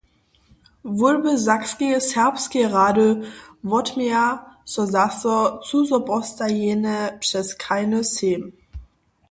Wólby 0.99 1.31
sakskeje 1.45 1.99
serbskeje 2.11 2.67
rady 2.75 3.07
wotměja 3.69 4.27
so 4.71 4.81
zaso 4.95 5.33
cuzopostajene 5.67 6.97
přez 7.21 7.47
krajny 7.61 8.01
sejm. 8.13 8.43